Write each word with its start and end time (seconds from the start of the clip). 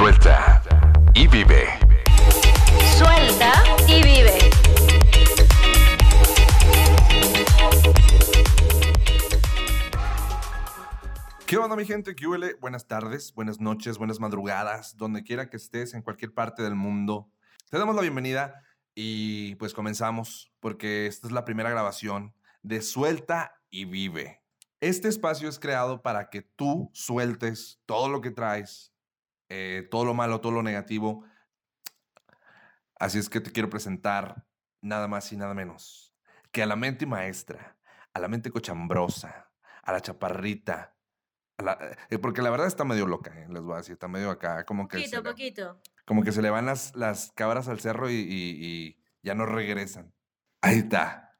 Suelta 0.00 0.62
y 1.12 1.28
vive. 1.28 1.66
Suelta 2.96 3.52
y 3.86 4.02
vive. 4.02 4.38
¿Qué 11.46 11.58
onda 11.58 11.76
mi 11.76 11.84
gente? 11.84 12.16
¿Qué 12.16 12.26
huele? 12.26 12.54
Buenas 12.62 12.86
tardes, 12.86 13.34
buenas 13.34 13.60
noches, 13.60 13.98
buenas 13.98 14.20
madrugadas, 14.20 14.96
donde 14.96 15.22
quiera 15.22 15.50
que 15.50 15.58
estés, 15.58 15.92
en 15.92 16.00
cualquier 16.00 16.32
parte 16.32 16.62
del 16.62 16.76
mundo. 16.76 17.30
Te 17.68 17.76
damos 17.76 17.94
la 17.94 18.00
bienvenida 18.00 18.54
y 18.94 19.56
pues 19.56 19.74
comenzamos 19.74 20.50
porque 20.60 21.08
esta 21.08 21.26
es 21.26 21.32
la 21.34 21.44
primera 21.44 21.68
grabación 21.68 22.34
de 22.62 22.80
Suelta 22.80 23.52
y 23.68 23.84
Vive. 23.84 24.40
Este 24.80 25.08
espacio 25.08 25.50
es 25.50 25.58
creado 25.58 26.00
para 26.00 26.30
que 26.30 26.40
tú 26.40 26.88
sueltes 26.94 27.82
todo 27.84 28.08
lo 28.08 28.22
que 28.22 28.30
traes, 28.30 28.94
eh, 29.50 29.86
todo 29.90 30.04
lo 30.06 30.14
malo, 30.14 30.40
todo 30.40 30.52
lo 30.52 30.62
negativo. 30.62 31.24
Así 32.98 33.18
es 33.18 33.28
que 33.28 33.40
te 33.40 33.50
quiero 33.52 33.68
presentar 33.70 34.46
nada 34.80 35.08
más 35.08 35.32
y 35.32 35.36
nada 35.36 35.54
menos 35.54 36.14
que 36.52 36.62
a 36.62 36.66
la 36.66 36.76
mente 36.76 37.06
maestra, 37.06 37.76
a 38.12 38.18
la 38.20 38.26
mente 38.28 38.50
cochambrosa, 38.50 39.50
a 39.82 39.92
la 39.92 40.00
chaparrita, 40.00 40.96
la- 41.58 41.78
eh, 42.10 42.18
porque 42.18 42.42
la 42.42 42.50
verdad 42.50 42.66
está 42.66 42.84
medio 42.84 43.06
loca, 43.06 43.30
eh, 43.38 43.46
les 43.48 43.62
voy 43.62 43.74
a 43.74 43.78
decir, 43.78 43.92
está 43.92 44.08
medio 44.08 44.30
acá, 44.30 44.64
como 44.64 44.88
que, 44.88 44.98
se 44.98 45.02
Poquito, 45.16 45.22
le, 45.22 45.30
poquito. 45.30 45.80
como 46.06 46.22
que 46.24 46.32
se 46.32 46.42
le 46.42 46.50
van 46.50 46.66
las, 46.66 46.94
las 46.96 47.30
cabras 47.32 47.68
al 47.68 47.78
cerro 47.80 48.10
y, 48.10 48.14
y- 48.14 48.66
y 48.66 49.02
ya 49.22 49.34
no 49.34 49.46
regresan. 49.46 50.12
Ahí 50.60 50.78
está. 50.78 51.38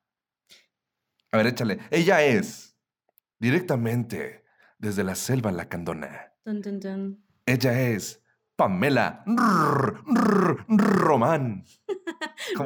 A 1.32 1.36
ver, 1.36 1.46
échale. 1.48 1.78
Ella 1.90 2.22
es 2.22 2.76
directamente 3.38 4.44
desde 4.78 5.02
la 5.04 5.14
selva 5.14 5.50
lacandona. 5.52 6.32
Tun, 6.44 6.62
tun, 6.62 6.80
tun. 6.80 7.26
Ella 7.46 7.80
es 7.80 8.22
Pamela 8.56 9.22
Rrr, 9.26 10.04
Rrr, 10.06 10.64
Román. 10.68 11.64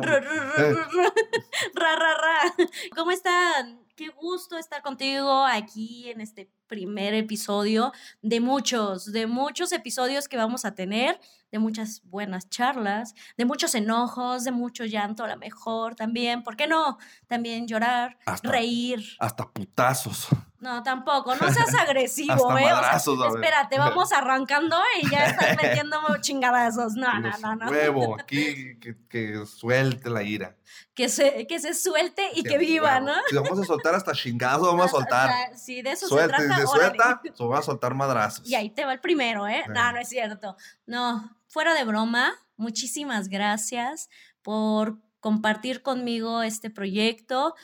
Ra, 1.75 1.97
ra, 1.97 2.15
ra. 2.15 2.55
¿Cómo 2.97 3.11
están? 3.11 3.81
Qué 3.97 4.09
gusto 4.09 4.59
estar 4.59 4.83
contigo 4.83 5.45
aquí 5.47 6.11
en 6.11 6.21
este 6.21 6.51
primer 6.67 7.15
episodio 7.15 7.93
de 8.23 8.41
muchos, 8.41 9.13
de 9.13 9.27
muchos 9.29 9.71
episodios 9.73 10.27
que 10.29 10.37
vamos 10.37 10.65
a 10.65 10.75
tener, 10.75 11.21
de 11.53 11.59
muchas 11.61 12.03
buenas 12.05 12.49
charlas, 12.51 13.15
de 13.37 13.45
muchos 13.45 13.75
enojos, 13.77 14.43
de 14.43 14.51
mucho 14.51 14.85
llanto 14.85 15.23
a 15.25 15.29
lo 15.29 15.37
mejor 15.37 15.95
también. 15.95 16.43
¿Por 16.43 16.57
qué 16.57 16.67
no? 16.67 16.99
También 17.29 17.69
llorar, 17.69 18.19
Hasta- 18.27 18.51
reír. 18.51 19.05
Hasta 19.21 19.49
putazos. 19.49 20.27
No, 20.65 20.83
tampoco, 20.83 21.37
no 21.37 21.53
seas 21.53 21.75
agresivo, 21.79 22.57
¿eh? 22.57 22.65
O 22.65 22.67
sea, 22.67 22.75
madrazos, 22.77 23.21
a 23.21 23.25
ver. 23.27 23.35
espérate, 23.35 23.79
vamos 23.79 24.13
arrancando 24.15 24.79
y 24.99 25.11
ya 25.11 25.27
estás 25.27 25.57
metiendo 25.63 25.99
chingadazos. 26.23 26.95
No, 26.95 27.21
no, 27.21 27.29
Los 27.29 27.41
no, 27.41 27.55
no. 27.57 27.71
Huevo, 27.71 28.19
aquí 28.19 28.79
que, 28.81 28.97
que 29.11 29.45
suelte 29.45 30.09
la 30.09 30.23
ira. 30.23 30.57
Que 30.95 31.11
se, 31.11 31.47
que 31.47 31.61
se 31.61 31.75
suelte 31.75 32.31
y 32.33 32.37
Sí, 32.37 32.43
que 32.45 32.57
viva, 32.57 32.95
huevo. 32.95 33.07
¿no? 33.09 33.15
Si 33.29 33.37
vamos 33.37 33.59
a 33.61 33.65
soltar 33.65 33.95
hasta 33.95 34.13
chingazo, 34.13 34.65
vamos 34.65 34.87
a 34.87 34.89
soltar. 34.89 35.29
O 35.29 35.33
sea, 35.33 35.57
sí, 35.59 35.83
de 35.83 35.91
eso 35.91 36.09
Suelta, 36.09 36.39
se 36.39 36.47
trata. 36.47 36.67
órale. 36.71 36.87
suelta, 36.97 37.21
se 37.35 37.45
va 37.45 37.59
a 37.59 37.63
soltar 37.63 37.93
madrazos. 37.95 38.49
Y 38.49 38.55
ahí 38.55 38.71
te 38.71 38.87
va 38.87 38.95
el 38.95 39.01
primero, 39.01 39.47
¿eh? 39.47 39.65
No, 39.69 39.93
no 39.93 39.99
es 39.99 40.09
cierto. 40.09 40.57
No, 40.87 41.37
fuera 41.47 41.75
de 41.75 41.85
broma, 41.85 42.33
muchísimas 42.57 43.29
gracias 43.29 44.09
por 44.41 44.97
compartir 45.21 45.83
conmigo 45.83 46.43
este 46.43 46.71
proyecto, 46.71 47.55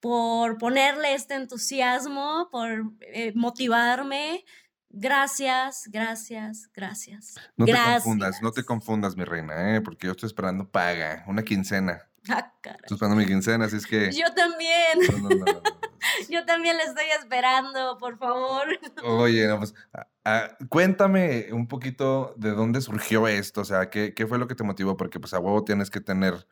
por 0.00 0.58
ponerle 0.58 1.14
este 1.14 1.34
entusiasmo, 1.34 2.48
por 2.50 2.92
eh, 3.00 3.32
motivarme. 3.34 4.44
Gracias, 4.90 5.88
gracias, 5.92 6.70
gracias. 6.72 7.34
No 7.56 7.66
te 7.66 7.74
confundas, 7.74 8.42
no 8.42 8.52
te 8.52 8.64
confundas, 8.64 9.16
mi 9.16 9.24
reina, 9.24 9.76
¿eh? 9.76 9.80
porque 9.80 10.06
yo 10.06 10.12
estoy 10.12 10.28
esperando 10.28 10.70
paga, 10.70 11.24
una 11.26 11.42
quincena. 11.42 12.08
Ah. 12.30 12.52
Estoy 12.62 12.96
esperando 12.96 13.16
mi 13.16 13.26
quincena, 13.26 13.66
así 13.66 13.76
es 13.76 13.86
que. 13.86 14.10
Yo 14.12 14.32
también, 14.34 14.98
No, 15.12 15.18
no, 15.18 15.28
no, 15.28 15.44
no, 15.44 15.52
no. 15.52 15.62
yo 16.28 16.44
también 16.44 16.76
le 16.76 16.84
estoy 16.84 17.06
esperando, 17.18 17.98
por 17.98 18.18
favor. 18.18 18.66
Oye, 19.04 19.46
no, 19.46 19.58
pues, 19.58 19.74
ah, 19.92 20.06
ah, 20.24 20.56
cuéntame 20.68 21.48
un 21.52 21.68
poquito 21.68 22.34
de 22.36 22.50
dónde 22.50 22.80
surgió 22.80 23.28
esto, 23.28 23.62
o 23.62 23.64
sea, 23.64 23.90
¿qué, 23.90 24.14
qué 24.14 24.26
fue 24.26 24.38
lo 24.38 24.48
que 24.48 24.54
te 24.54 24.64
motivó? 24.64 24.96
Porque 24.96 25.20
pues 25.20 25.34
a 25.34 25.38
huevo 25.38 25.64
tienes 25.64 25.90
que 25.90 26.00
tener 26.00 26.46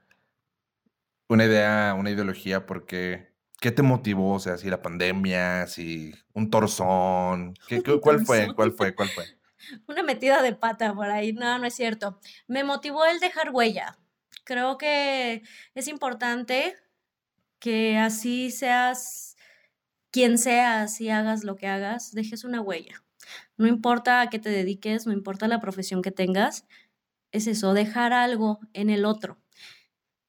una 1.28 1.44
idea, 1.44 1.94
una 1.98 2.10
ideología, 2.10 2.66
porque 2.66 3.34
¿qué 3.60 3.70
te 3.72 3.82
motivó? 3.82 4.34
O 4.34 4.38
sea, 4.40 4.58
si 4.58 4.68
la 4.70 4.82
pandemia, 4.82 5.66
si 5.66 6.12
un 6.34 6.50
torzón, 6.50 7.54
¿qué, 7.68 7.82
qué- 7.82 8.00
¿cuál 8.00 8.24
fue? 8.24 8.54
¿Cuál 8.54 8.72
fue? 8.72 8.94
¿Cuál 8.94 9.10
fue? 9.10 9.24
Una 9.88 10.02
metida 10.02 10.42
de 10.42 10.54
pata 10.54 10.94
por 10.94 11.10
ahí. 11.10 11.32
No, 11.32 11.58
no 11.58 11.66
es 11.66 11.74
cierto. 11.74 12.20
Me 12.46 12.64
motivó 12.64 13.04
el 13.06 13.20
dejar 13.20 13.50
huella. 13.50 13.98
Creo 14.44 14.78
que 14.78 15.42
es 15.74 15.88
importante 15.88 16.76
que 17.58 17.96
así 17.98 18.50
seas 18.50 19.36
quien 20.10 20.38
seas 20.38 21.00
y 21.00 21.10
hagas 21.10 21.44
lo 21.44 21.56
que 21.56 21.66
hagas, 21.68 22.12
dejes 22.12 22.44
una 22.44 22.60
huella. 22.60 23.04
No 23.56 23.66
importa 23.66 24.20
a 24.22 24.30
qué 24.30 24.38
te 24.38 24.50
dediques, 24.50 25.06
no 25.06 25.12
importa 25.12 25.48
la 25.48 25.60
profesión 25.60 26.02
que 26.02 26.10
tengas, 26.12 26.66
es 27.32 27.46
eso, 27.46 27.74
dejar 27.74 28.12
algo 28.12 28.60
en 28.74 28.90
el 28.90 29.04
otro. 29.04 29.38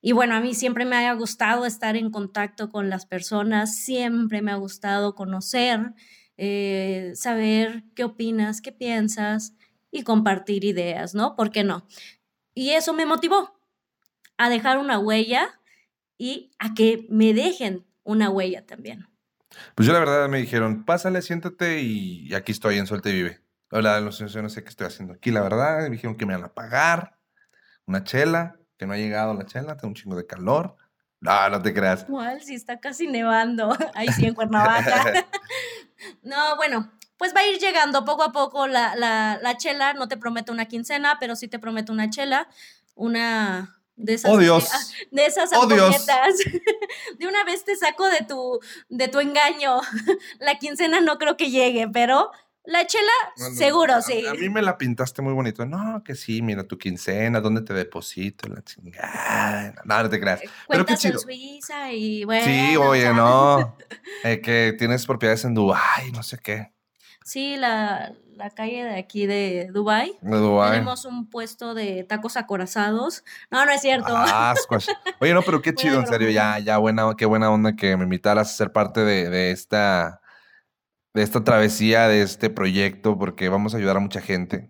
Y 0.02 0.12
bueno, 0.12 0.36
a 0.36 0.40
mí 0.40 0.54
siempre 0.54 0.86
me 0.86 0.96
ha 1.08 1.14
gustado 1.14 1.66
estar 1.66 1.96
en 1.96 2.12
contacto 2.12 2.70
con 2.70 2.90
las 2.90 3.06
personas, 3.06 3.76
siempre 3.76 4.42
me 4.42 4.52
ha 4.52 4.56
gustado 4.56 5.16
conocer, 5.16 5.94
eh, 6.38 7.12
saber 7.16 7.84
qué 7.96 8.04
opinas, 8.04 8.62
qué 8.62 8.72
piensas 8.72 9.54
y 9.92 10.04
compartir 10.04 10.64
ideas, 10.64 11.16
¿no? 11.16 11.36
¿Por 11.36 11.52
qué 11.52 11.64
no? 11.64 11.88
Y 12.54 12.72
eso 12.72 12.94
me 12.94 13.06
motivó 13.06 13.60
a 14.38 14.50
dejar 14.50 14.78
una 14.78 15.00
huella 15.00 15.60
y 16.18 16.52
a 16.60 16.74
que 16.74 17.08
me 17.10 17.34
dejen 17.34 17.86
una 18.04 18.30
huella 18.30 18.66
también. 18.66 19.08
Pues 19.76 19.88
yo 19.88 19.94
la 19.94 20.00
verdad 20.00 20.30
me 20.30 20.40
dijeron, 20.40 20.86
pásale, 20.86 21.22
siéntate 21.22 21.82
y 21.82 22.34
aquí 22.34 22.52
estoy 22.52 22.78
en 22.78 22.88
Suelta 22.88 23.10
y 23.10 23.14
Vive. 23.14 23.42
Hola, 23.70 24.00
no 24.00 24.14
sé, 24.14 24.26
no 24.42 24.50
sé 24.50 24.64
qué 24.64 24.70
estoy 24.70 24.88
haciendo 24.88 25.14
aquí, 25.14 25.32
la 25.32 25.42
verdad. 25.42 25.84
Me 25.84 25.90
dijeron 25.90 26.16
que 26.16 26.26
me 26.26 26.34
van 26.34 26.46
a 26.46 26.54
pagar 26.54 27.20
una 27.86 28.04
chela, 28.04 28.58
que 28.78 28.86
no 28.86 28.94
ha 28.94 28.98
llegado 28.98 29.34
la 29.34 29.46
chela, 29.46 29.76
tengo 29.76 29.90
un 29.90 29.96
chingo 29.96 30.16
de 30.16 30.26
calor. 30.26 30.76
No, 31.20 31.50
no 31.50 31.62
te 31.62 31.74
creas. 31.74 32.06
¿Cuál? 32.06 32.42
Si 32.42 32.54
está 32.54 32.80
casi 32.80 33.08
nevando. 33.08 33.76
Ahí 33.96 34.08
sí, 34.10 34.26
en 34.26 34.36
Cuernavaca. 34.36 35.26
no, 36.22 36.56
bueno, 36.58 36.92
pues 37.18 37.36
va 37.36 37.42
a 37.42 37.48
ir 37.48 37.60
llegando 37.60 38.06
poco 38.06 38.24
a 38.24 38.32
poco 38.32 38.68
la, 38.68 38.96
la, 38.96 39.40
la 39.42 39.58
chela. 39.58 39.94
No 39.94 40.08
te 40.08 40.18
prometo 40.18 40.52
una 40.52 40.66
quincena, 40.66 41.18
pero 41.20 41.36
sí 41.36 41.48
te 41.48 41.60
prometo 41.60 41.92
una 41.92 42.10
chela. 42.10 42.48
Una 42.94 43.82
de 43.96 44.14
esas. 44.14 44.32
¡Oh, 44.32 44.38
Dios! 44.38 44.70
ah, 44.72 44.80
De 45.12 45.26
esas 45.26 45.52
¡Oh, 45.54 45.66
Dios! 45.66 46.06
De 47.18 47.28
una 47.28 47.44
vez 47.44 47.64
te 47.66 47.76
saco 47.76 48.06
de 48.06 48.22
tu, 48.22 48.60
de 48.90 49.08
tu 49.08 49.20
engaño. 49.20 49.82
La 50.40 50.60
quincena 50.60 51.02
no 51.02 51.18
creo 51.18 51.36
que 51.36 51.50
llegue, 51.50 51.88
pero 51.88 52.32
la 52.68 52.86
chela, 52.86 53.12
No, 53.38 53.50
no, 53.50 53.56
seguro, 53.56 53.96
a- 53.96 54.02
sí. 54.02 54.26
A, 54.28 54.34
mí 54.34 54.50
me 54.50 54.62
la 54.62 54.78
pintaste 54.78 55.22
muy 55.22 55.34
bonito. 55.34 55.66
No, 55.66 56.04
que 56.04 56.16
sí, 56.16 56.42
mira 56.42 56.64
tu 56.64 56.78
quincena, 56.78 57.40
¿dónde 57.42 57.62
te 57.62 57.74
deposito? 57.74 58.48
La 58.50 58.62
chingada. 58.62 59.74
No, 59.86 60.04
no 60.04 60.10
te 60.10 60.20
creas. 60.20 60.42
Pero 60.68 60.86
qué 60.86 60.94
Cuentas 60.96 61.06
en 61.06 61.12
chido. 61.12 61.20
Suiza 61.22 61.92
y 61.94 62.26
bueno. 62.26 62.46
Sí, 62.46 62.78
oye, 62.78 63.14
no. 63.14 63.76
Eh, 64.24 64.42
que 64.42 64.74
tienes 64.78 65.06
propiedades 65.06 65.46
en 65.46 65.54
Dubái, 65.54 66.12
no 66.12 66.24
sé 66.24 66.38
qué. 66.40 66.72
Sí, 67.24 67.56
la, 67.58 68.14
la 68.36 68.50
calle 68.52 68.86
de 68.86 68.98
aquí 68.98 69.26
de 69.26 69.70
Dubai. 69.72 70.18
De 70.22 70.38
Dubái. 70.38 70.72
Tenemos 70.72 71.06
un 71.06 71.30
puesto 71.30 71.74
de 71.74 72.04
tacos 72.04 72.38
acorazados. 72.38 73.24
No, 73.52 73.66
no 73.66 73.72
es 73.72 73.82
cierto. 73.82 74.08
Ah. 74.10 74.54
Oye, 75.20 75.34
no, 75.34 75.42
pero 75.42 75.62
qué 75.62 75.74
chido, 75.76 76.00
en 76.00 76.08
serio, 76.08 76.30
ya, 76.30 76.58
ya 76.60 76.78
buena, 76.78 77.14
qué 77.18 77.26
buena 77.26 77.52
onda 77.52 77.76
que 77.76 77.96
me 77.98 78.04
invitaras 78.06 78.50
a 78.52 78.56
ser 78.56 78.72
parte 78.72 79.02
de, 79.02 79.30
de 79.30 79.52
esta, 79.52 80.22
de 81.18 81.24
esta 81.24 81.44
travesía, 81.44 82.08
de 82.08 82.22
este 82.22 82.52
proyecto, 82.52 83.18
porque 83.18 83.50
vamos 83.50 83.74
a 83.74 83.78
ayudar 83.78 83.98
a 83.98 84.00
mucha 84.00 84.22
gente. 84.22 84.70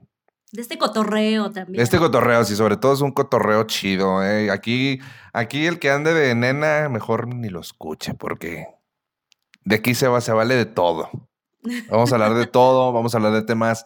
De 0.53 0.61
este 0.61 0.77
cotorreo 0.77 1.51
también. 1.51 1.83
Este 1.83 1.97
cotorreo, 1.97 2.45
sí, 2.45 2.55
sobre 2.55 2.77
todo 2.77 2.93
es 2.93 3.01
un 3.01 3.11
cotorreo 3.11 3.65
chido, 3.65 4.23
¿eh? 4.23 4.49
Aquí, 4.49 5.01
aquí 5.33 5.65
el 5.65 5.77
que 5.77 5.91
ande 5.91 6.13
de 6.13 6.33
nena, 6.35 6.87
mejor 6.87 7.27
ni 7.27 7.49
lo 7.49 7.59
escuche, 7.59 8.13
porque 8.13 8.65
de 9.65 9.75
aquí 9.75 9.93
se 9.93 10.07
va, 10.07 10.21
se 10.21 10.31
vale 10.31 10.55
de 10.55 10.65
todo. 10.65 11.09
Vamos 11.89 12.13
a 12.13 12.15
hablar 12.15 12.33
de 12.33 12.47
todo, 12.47 12.93
vamos 12.93 13.13
a 13.13 13.17
hablar 13.17 13.33
de 13.33 13.41
temas, 13.41 13.83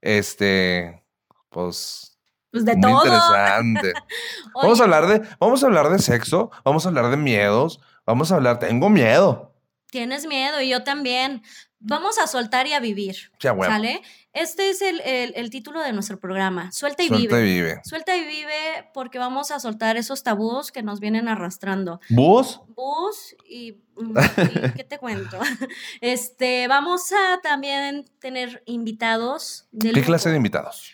este, 0.00 1.02
pues, 1.48 2.16
pues 2.52 2.64
de 2.64 2.76
muy 2.76 2.92
todo. 2.92 3.04
interesante. 3.04 3.92
Vamos 4.54 4.80
a 4.80 4.84
hablar 4.84 5.08
de, 5.08 5.28
vamos 5.40 5.64
a 5.64 5.66
hablar 5.66 5.90
de 5.90 5.98
sexo, 5.98 6.52
vamos 6.64 6.86
a 6.86 6.90
hablar 6.90 7.10
de 7.10 7.16
miedos, 7.16 7.80
vamos 8.06 8.30
a 8.30 8.36
hablar, 8.36 8.60
tengo 8.60 8.88
miedo. 8.88 9.52
Tienes 9.90 10.26
miedo 10.26 10.60
y 10.60 10.68
yo 10.68 10.84
también. 10.84 11.42
Vamos 11.86 12.18
a 12.18 12.26
soltar 12.26 12.66
y 12.66 12.72
a 12.72 12.80
vivir. 12.80 13.30
Huevo. 13.42 13.64
¿Sale? 13.64 14.00
Este 14.32 14.70
es 14.70 14.80
el, 14.82 15.00
el- 15.02 15.34
el 15.36 15.50
título 15.50 15.80
de 15.80 15.92
nuestro 15.92 16.18
programa. 16.18 16.72
Suelta 16.72 17.02
y 17.02 17.08
Suelta 17.08 17.36
vive. 17.36 17.48
y 17.50 17.54
vive. 17.60 17.80
Suelta 17.84 18.16
y 18.16 18.24
vive 18.24 18.90
porque 18.94 19.18
vamos 19.18 19.50
a 19.50 19.60
soltar 19.60 19.96
esos 19.96 20.22
tabús 20.22 20.72
que 20.72 20.82
nos 20.82 20.98
vienen 21.00 21.28
arrastrando. 21.28 22.00
¿Bus? 22.08 22.60
Bus 22.68 23.36
y, 23.48 23.82
mm, 23.96 24.16
y 24.68 24.72
¿qué 24.72 24.84
te 24.84 24.98
cuento? 24.98 25.38
Este, 26.00 26.66
vamos 26.68 27.12
a 27.12 27.40
también 27.42 28.06
tener 28.18 28.62
invitados. 28.66 29.68
¿Qué 29.78 30.02
clase 30.02 30.30
de 30.30 30.36
invitados? 30.36 30.92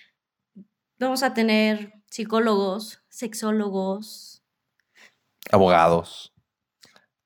Vamos 0.98 1.22
a 1.22 1.32
tener 1.32 1.92
psicólogos, 2.10 3.00
sexólogos, 3.08 4.42
Abogados, 5.52 6.32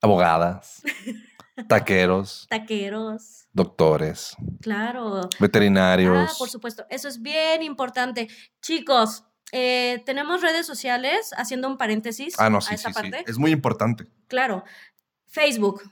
abogadas, 0.01 0.83
taqueros, 1.69 2.47
taqueros, 2.49 3.47
doctores, 3.53 4.37
claro. 4.61 5.23
Ah, 5.25 5.29
veterinarios. 5.39 6.37
por 6.39 6.49
supuesto, 6.49 6.85
eso 6.91 7.09
es 7.09 7.23
bien 7.23 7.63
importante. 7.63 8.29
Chicos, 8.61 9.25
eh, 9.53 10.03
tenemos 10.05 10.43
redes 10.43 10.67
sociales, 10.67 11.31
haciendo 11.37 11.69
un 11.69 11.79
paréntesis 11.79 12.35
Ah, 12.39 12.51
no, 12.51 12.59
a 12.59 12.61
sí, 12.61 12.75
esa 12.75 12.89
sí, 12.93 12.95
sí. 12.95 13.11
parte. 13.11 13.31
Es 13.31 13.39
muy 13.39 13.53
importante. 13.53 14.07
Claro. 14.27 14.65
Facebook. 15.27 15.83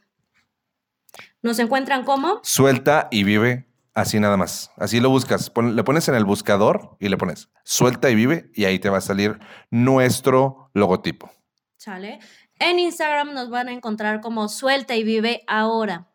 Nos 1.43 1.59
encuentran 1.59 2.05
como 2.05 2.41
Suelta 2.43 3.09
y 3.11 3.25
vive 3.25 3.69
así 3.94 4.19
nada 4.20 4.37
más. 4.37 4.70
Así 4.76 5.00
lo 5.00 5.11
buscas. 5.11 5.50
Pon- 5.50 5.76
le 5.76 5.85
pones 5.85 6.09
en 6.09 6.14
el 6.14 6.25
buscador 6.25 6.97
y 7.00 7.09
le 7.09 7.17
pones 7.17 7.50
suelta 7.64 8.09
y 8.11 8.14
vive 8.14 8.50
y 8.55 8.64
ahí 8.64 8.79
te 8.79 8.88
va 8.88 8.99
a 8.99 9.03
salir 9.03 9.38
nuestro 9.70 10.70
logotipo. 10.75 11.31
¿Sale? 11.76 12.20
En 12.58 12.78
Instagram 12.78 13.34
nos 13.34 13.50
van 13.50 13.69
a 13.69 13.72
encontrar 13.72 14.20
como 14.20 14.49
Suelta 14.49 14.94
y 14.96 15.04
Vive 15.04 15.43
Ahora. 15.46 16.08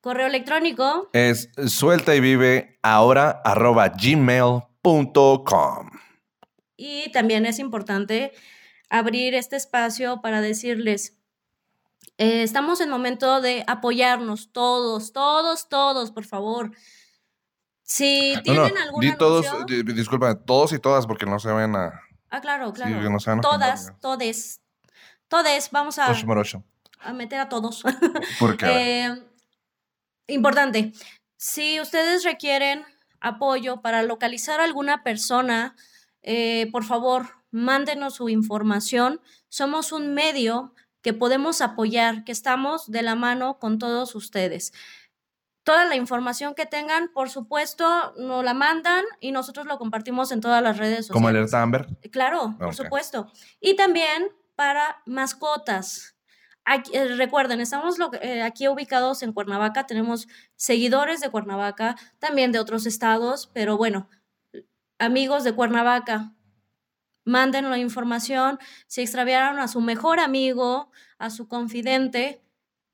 Correo 0.00 0.26
electrónico, 0.28 1.10
Es 1.12 1.50
suelta 1.66 2.14
y 2.14 2.20
vive 2.20 2.78
ahora 2.82 3.42
arroba 3.44 3.88
gmail.com. 3.88 5.90
y 6.76 7.10
también 7.10 7.46
es 7.46 7.58
importante 7.58 8.32
abrir 8.88 9.34
este 9.34 9.56
espacio 9.56 10.20
para 10.22 10.40
decirles, 10.40 11.18
eh, 12.16 12.44
estamos 12.44 12.80
en 12.80 12.90
momento 12.90 13.40
de 13.40 13.64
apoyarnos 13.66 14.52
todos, 14.52 15.12
todos, 15.12 15.68
todos, 15.68 16.12
por 16.12 16.24
favor. 16.24 16.70
Si 17.82 18.34
tienen 18.44 18.72
no, 18.74 18.80
algún 18.80 19.00
di 19.00 19.16
todos, 19.16 19.44
anuncio- 19.46 19.82
di- 19.82 19.92
disculpa, 19.94 20.36
todos 20.36 20.72
y 20.72 20.78
todas 20.78 21.06
porque 21.08 21.26
no 21.26 21.40
se 21.40 21.52
ven 21.52 21.74
a... 21.74 22.00
Ah, 22.30 22.40
claro, 22.40 22.72
claro. 22.72 23.10
no 23.10 23.18
todas, 23.40 23.92
todes, 24.00 24.60
todes, 25.28 25.70
vamos 25.70 25.98
a, 25.98 26.06
a 27.00 27.12
meter 27.12 27.40
a 27.40 27.48
todos. 27.48 27.82
Porque, 28.38 28.66
Eh, 28.66 29.22
importante, 30.26 30.92
si 31.36 31.80
ustedes 31.80 32.24
requieren 32.24 32.84
apoyo 33.20 33.80
para 33.80 34.02
localizar 34.02 34.60
a 34.60 34.64
alguna 34.64 35.02
persona, 35.02 35.74
eh, 36.22 36.68
por 36.72 36.84
favor, 36.84 37.26
mándenos 37.50 38.14
su 38.14 38.28
información. 38.28 39.20
Somos 39.48 39.92
un 39.92 40.14
medio 40.14 40.74
que 41.02 41.12
podemos 41.14 41.60
apoyar, 41.60 42.24
que 42.24 42.32
estamos 42.32 42.90
de 42.90 43.02
la 43.02 43.14
mano 43.14 43.58
con 43.58 43.78
todos 43.78 44.14
ustedes. 44.14 44.72
Toda 45.62 45.84
la 45.84 45.96
información 45.96 46.54
que 46.54 46.66
tengan, 46.66 47.08
por 47.12 47.28
supuesto, 47.30 48.14
nos 48.16 48.42
la 48.42 48.54
mandan 48.54 49.04
y 49.20 49.32
nosotros 49.32 49.66
lo 49.66 49.78
compartimos 49.78 50.32
en 50.32 50.40
todas 50.40 50.62
las 50.62 50.78
redes 50.78 51.06
sociales. 51.06 51.12
como 51.12 51.28
alerta 51.28 51.62
Amber. 51.62 51.86
Claro, 52.10 52.56
por 52.58 52.74
supuesto. 52.74 53.30
Y 53.60 53.76
también 53.76 54.28
para 54.58 55.00
mascotas. 55.06 56.16
Aquí- 56.64 56.90
eh, 56.92 57.14
recuerden, 57.14 57.60
estamos 57.60 57.96
lo- 57.96 58.12
eh, 58.14 58.42
aquí 58.42 58.66
ubicados 58.66 59.22
en 59.22 59.32
Cuernavaca, 59.32 59.86
tenemos 59.86 60.26
seguidores 60.56 61.20
de 61.20 61.30
Cuernavaca, 61.30 61.94
también 62.18 62.50
de 62.50 62.58
otros 62.58 62.84
estados, 62.84 63.48
pero 63.54 63.76
bueno, 63.76 64.10
amigos 64.98 65.44
de 65.44 65.52
Cuernavaca, 65.54 66.34
manden 67.24 67.70
la 67.70 67.78
información. 67.78 68.58
Si 68.88 69.00
extraviaron 69.00 69.60
a 69.60 69.68
su 69.68 69.80
mejor 69.80 70.18
amigo, 70.18 70.90
a 71.18 71.30
su 71.30 71.46
confidente, 71.46 72.42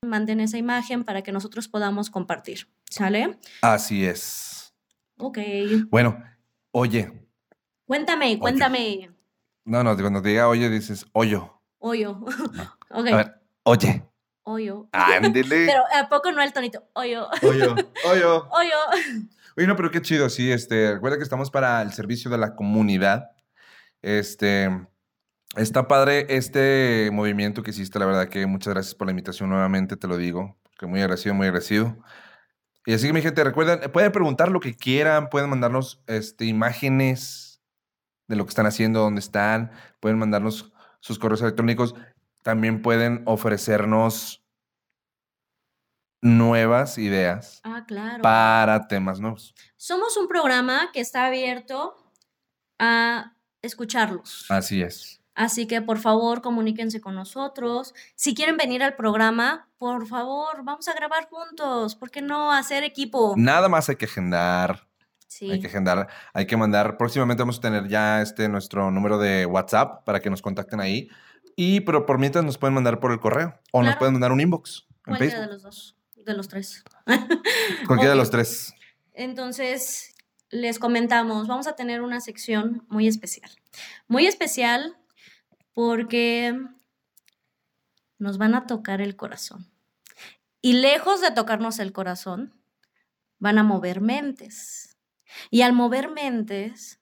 manden 0.03 0.41
esa 0.41 0.59
imagen 0.59 1.03
para 1.03 1.23
que 1.23 1.31
nosotros 1.31 1.67
podamos 1.67 2.11
compartir. 2.11 2.67
¿Sale? 2.91 3.39
Así 3.63 4.05
es. 4.05 4.75
Ok. 5.17 5.39
Bueno, 5.89 6.23
oye, 6.71 7.11
Cuéntame, 7.87 8.37
cuéntame. 8.39 9.09
no, 9.65 9.83
no, 9.83 9.95
cuando 9.97 10.21
te 10.21 10.29
diga 10.29 10.47
oye 10.47 10.69
dices 10.69 11.07
hoyo. 11.11 11.54
Oyo. 11.87 12.19
A 12.89 13.01
ver, 13.03 13.35
oye. 13.61 14.03
Oyo. 14.41 14.89
Ándele. 14.91 15.65
Pero 15.67 15.83
¿a 15.93 16.09
poco 16.09 16.31
no 16.31 16.41
el 16.41 16.51
tonito? 16.51 16.83
Oyo. 16.93 17.27
Hoyo, 17.43 17.75
hoyo. 18.05 18.47
Oyo. 18.51 18.75
Oye, 19.57 19.67
no, 19.67 19.77
pero 19.77 19.89
qué 19.89 20.01
chido, 20.01 20.27
sí, 20.27 20.51
este, 20.51 20.95
recuerda 20.95 21.15
que 21.15 21.23
estamos 21.23 21.49
para 21.49 21.81
el 21.81 21.93
servicio 21.93 22.29
de 22.29 22.37
la 22.37 22.55
comunidad. 22.57 23.31
Este, 24.01 24.69
está 25.55 25.87
padre 25.87 26.25
este 26.27 27.09
movimiento 27.13 27.63
que 27.63 27.71
hiciste, 27.71 27.97
la 27.97 28.05
verdad 28.05 28.27
que 28.27 28.45
muchas 28.47 28.73
gracias 28.73 28.95
por 28.95 29.07
la 29.07 29.11
invitación 29.11 29.49
nuevamente, 29.49 29.95
te 29.95 30.09
lo 30.09 30.17
digo, 30.17 30.57
porque 30.63 30.87
muy 30.87 30.99
agradecido, 30.99 31.35
muy 31.35 31.47
agradecido. 31.47 31.95
Y 32.85 32.95
así 32.95 33.07
que 33.07 33.13
mi 33.13 33.21
gente, 33.21 33.45
recuerden, 33.45 33.89
pueden 33.93 34.11
preguntar 34.11 34.51
lo 34.51 34.59
que 34.59 34.75
quieran, 34.75 35.29
pueden 35.29 35.49
mandarnos 35.49 36.03
este, 36.07 36.43
imágenes 36.43 37.61
de 38.27 38.35
lo 38.35 38.43
que 38.43 38.49
están 38.49 38.65
haciendo, 38.65 38.99
dónde 38.99 39.21
están, 39.21 39.71
pueden 40.01 40.19
mandarnos 40.19 40.74
sus 41.05 41.19
correos 41.19 41.41
electrónicos, 41.43 41.93
también 42.41 42.81
pueden 42.81 43.21
ofrecernos 43.27 44.43
nuevas 46.21 46.97
ideas 46.97 47.61
Ah, 47.63 47.83
claro. 47.87 48.23
para 48.23 48.87
temas 48.87 49.19
nuevos. 49.19 49.53
Somos 49.77 50.17
un 50.17 50.27
programa 50.27 50.89
que 50.91 50.99
está 51.01 51.27
abierto 51.27 51.95
a 52.79 53.35
escucharlos. 53.61 54.47
Así 54.49 54.81
es. 54.81 55.21
Así 55.35 55.67
que 55.67 55.81
por 55.83 55.99
favor 55.99 56.41
comuníquense 56.41 57.01
con 57.01 57.13
nosotros. 57.13 57.93
Si 58.15 58.33
quieren 58.33 58.57
venir 58.57 58.81
al 58.81 58.95
programa, 58.95 59.69
por 59.77 60.07
favor, 60.07 60.63
vamos 60.63 60.87
a 60.87 60.93
grabar 60.93 61.27
juntos. 61.29 61.93
¿Por 61.95 62.09
qué 62.09 62.21
no 62.23 62.51
hacer 62.51 62.83
equipo? 62.83 63.35
Nada 63.37 63.69
más 63.69 63.89
hay 63.89 63.97
que 63.97 64.05
agendar. 64.05 64.87
Sí. 65.27 65.51
Hay 65.51 65.59
que 65.59 65.67
agendar. 65.67 66.07
Hay 66.33 66.45
que 66.45 66.57
mandar. 66.57 66.97
Próximamente 66.97 67.41
vamos 67.41 67.57
a 67.57 67.61
tener 67.61 67.87
ya 67.87 68.21
este 68.21 68.47
nuestro 68.49 68.91
número 68.91 69.17
de 69.17 69.45
WhatsApp 69.45 70.05
para 70.05 70.19
que 70.19 70.29
nos 70.29 70.41
contacten 70.41 70.79
ahí. 70.79 71.09
Y 71.55 71.81
pero 71.81 72.05
por 72.05 72.19
mientras 72.19 72.43
nos 72.43 72.57
pueden 72.57 72.73
mandar 72.73 72.99
por 72.99 73.11
el 73.11 73.19
correo. 73.19 73.59
O 73.71 73.83
nos 73.83 73.95
pueden 73.95 74.13
mandar 74.13 74.31
un 74.31 74.41
inbox 74.41 74.87
en 74.89 75.03
Cualquiera 75.03 75.41
de 75.41 75.47
Facebook. 75.47 75.53
los 75.53 75.63
dos, 75.63 75.97
de 76.15 76.33
los 76.33 76.47
tres. 76.47 76.83
Cualquiera 77.87 78.11
de 78.11 78.17
los 78.17 78.29
tres. 78.29 78.73
Entonces, 79.13 80.15
les 80.49 80.79
comentamos, 80.79 81.47
vamos 81.47 81.67
a 81.67 81.75
tener 81.75 82.01
una 82.01 82.19
sección 82.21 82.85
muy 82.89 83.07
especial. 83.07 83.49
Muy 84.07 84.27
especial 84.27 84.97
porque 85.73 86.57
nos 88.17 88.37
van 88.37 88.55
a 88.55 88.65
tocar 88.65 89.01
el 89.01 89.15
corazón. 89.15 89.69
Y 90.61 90.73
lejos 90.73 91.21
de 91.21 91.31
tocarnos 91.31 91.79
el 91.79 91.91
corazón, 91.91 92.53
van 93.39 93.57
a 93.57 93.63
mover 93.63 94.01
mentes. 94.01 94.94
Y 95.51 95.61
al 95.61 95.73
mover 95.73 96.09
mentes, 96.09 96.99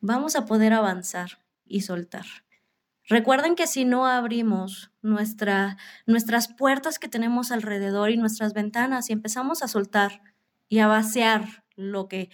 vamos 0.00 0.36
a 0.36 0.44
poder 0.46 0.72
avanzar 0.72 1.44
y 1.66 1.82
soltar. 1.82 2.26
Recuerden 3.08 3.54
que 3.54 3.66
si 3.66 3.84
no 3.84 4.06
abrimos 4.06 4.90
nuestra, 5.00 5.78
nuestras 6.06 6.48
puertas 6.48 6.98
que 6.98 7.08
tenemos 7.08 7.50
alrededor 7.50 8.10
y 8.10 8.16
nuestras 8.18 8.52
ventanas 8.52 9.08
y 9.08 9.14
empezamos 9.14 9.62
a 9.62 9.68
soltar 9.68 10.22
y 10.68 10.80
a 10.80 10.86
vaciar 10.88 11.64
lo 11.74 12.06
que 12.08 12.30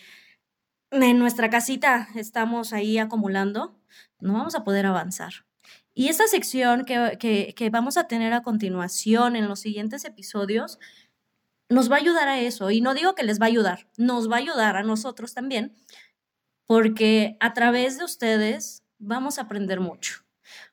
en 0.91 1.19
nuestra 1.19 1.51
casita 1.51 2.09
estamos 2.15 2.73
ahí 2.73 2.99
acumulando, 2.99 3.79
no 4.21 4.33
vamos 4.35 4.55
a 4.55 4.65
poder 4.65 4.87
avanzar. 4.87 5.47
Y 5.95 6.09
esta 6.09 6.27
sección 6.27 6.85
que, 6.85 7.17
que- 7.21 7.55
que 7.57 7.71
vamos 7.71 7.97
a 7.97 8.09
tener 8.09 8.33
a 8.33 8.43
continuación 8.43 9.37
en 9.37 9.49
los 9.49 9.61
siguientes 9.61 10.05
episodios 10.05 10.79
nos 11.69 11.91
va 11.91 11.97
a 11.97 11.99
ayudar 11.99 12.29
a 12.29 12.41
eso. 12.41 12.71
Y 12.71 12.81
no 12.81 12.95
digo 12.95 13.15
que 13.15 13.23
les 13.23 13.41
va 13.41 13.47
a 13.47 13.49
ayudar, 13.49 13.89
nos 13.97 14.31
va 14.31 14.37
a 14.37 14.41
ayudar 14.41 14.77
a 14.77 14.83
nosotros 14.83 15.35
también, 15.35 15.75
porque 16.67 17.37
a 17.41 17.53
través 17.53 17.99
de 17.99 18.05
ustedes 18.05 18.83
vamos 18.99 19.39
a 19.39 19.43
aprender 19.43 19.81
mucho. 19.81 20.25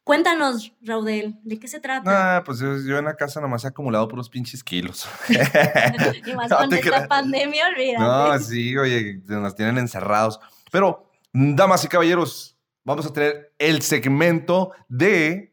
Cuéntanos, 0.04 0.74
Raudel, 0.82 1.40
¿de 1.44 1.60
qué 1.60 1.68
se 1.68 1.80
trata? 1.80 2.38
Ah, 2.38 2.44
pues 2.44 2.60
yo, 2.60 2.78
yo 2.78 2.98
en 2.98 3.06
la 3.06 3.16
casa 3.16 3.40
nomás 3.40 3.64
he 3.64 3.68
acumulado 3.68 4.08
puros 4.08 4.30
pinches 4.30 4.64
kilos. 4.64 5.08
y 5.30 6.34
más 6.34 6.50
no 6.50 6.58
con 6.58 6.74
esta 6.74 7.08
pandemia, 7.08 7.68
olvídate. 7.68 8.00
No, 8.00 8.40
sí, 8.40 8.78
oye, 8.78 9.22
nos 9.28 9.56
tienen 9.56 9.78
encerrados. 9.78 10.40
Pero, 10.72 11.10
damas 11.34 11.86
y 11.86 11.88
caballeros, 11.88 12.58
vamos 12.84 13.06
a 13.06 13.14
tener 13.14 13.54
el 13.58 13.82
segmento 13.82 14.72
de 14.90 15.52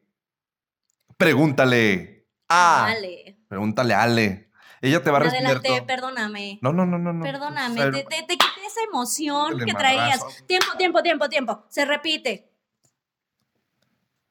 Pregúntale 1.19 2.29
a. 2.49 2.87
Vale. 2.87 3.37
Pregúntale 3.49 3.93
a 3.95 4.03
Ale. 4.03 4.48
Ella 4.81 5.03
te 5.03 5.11
va 5.11 5.17
a 5.19 5.21
responder 5.21 5.47
adelanté, 5.57 5.69
todo. 5.79 5.87
perdóname. 5.87 6.59
No, 6.63 6.73
no, 6.73 6.87
no, 6.87 6.99
no. 6.99 7.13
no. 7.13 7.25
Perdóname, 7.25 7.91
te, 7.91 8.05
te- 8.05 8.23
te 8.23 8.37
quité 8.39 8.67
esa 8.67 8.81
emoción 8.89 9.59
que 9.59 9.73
traías. 9.75 10.21
Tiempo, 10.47 10.67
tiempo, 10.77 11.03
tiempo, 11.03 11.29
tiempo. 11.29 11.65
Se 11.69 11.85
repite. 11.85 12.51